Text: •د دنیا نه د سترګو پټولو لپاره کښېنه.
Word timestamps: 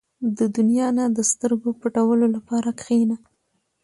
•د 0.37 0.39
دنیا 0.57 0.87
نه 0.97 1.05
د 1.17 1.19
سترګو 1.31 1.69
پټولو 1.81 2.25
لپاره 2.35 2.69
کښېنه. 2.79 3.17